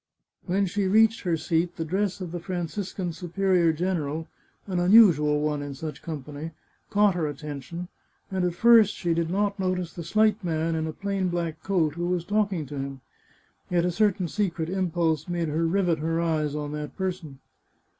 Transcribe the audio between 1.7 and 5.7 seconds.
the dress of the Franciscan superior general, an unusual one